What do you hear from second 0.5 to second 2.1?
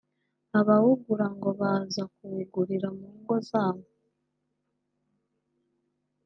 Abawugura ngo baza